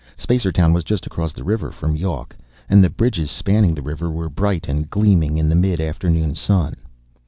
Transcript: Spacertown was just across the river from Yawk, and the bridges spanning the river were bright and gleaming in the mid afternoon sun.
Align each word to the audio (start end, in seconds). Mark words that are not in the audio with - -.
Spacertown 0.17 0.73
was 0.73 0.83
just 0.83 1.05
across 1.05 1.31
the 1.31 1.43
river 1.43 1.69
from 1.69 1.95
Yawk, 1.95 2.35
and 2.67 2.83
the 2.83 2.89
bridges 2.89 3.29
spanning 3.29 3.75
the 3.75 3.83
river 3.83 4.09
were 4.09 4.29
bright 4.29 4.67
and 4.67 4.89
gleaming 4.89 5.37
in 5.37 5.47
the 5.47 5.53
mid 5.53 5.79
afternoon 5.79 6.33
sun. 6.33 6.75